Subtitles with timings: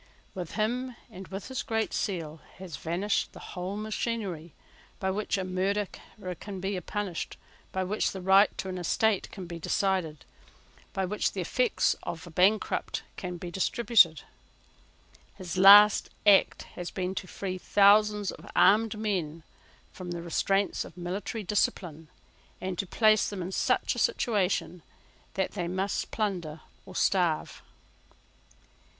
[0.33, 4.55] With him, and with his Great Seal, has vanished the whole machinery
[4.99, 7.37] by which a murderer can be punished,
[7.71, 10.25] by which the right to an estate can be decided,
[10.91, 14.23] by which the effects of a bankrupt can be distributed.
[15.35, 19.43] His last act has been to free thousands of armed men
[19.91, 22.07] from the restraints of military discipline,
[22.59, 24.81] and to place them in such a situation
[25.35, 27.61] that they must plunder or starve.